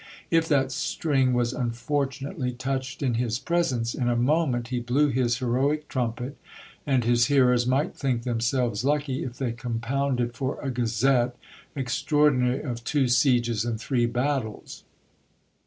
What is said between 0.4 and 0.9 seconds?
that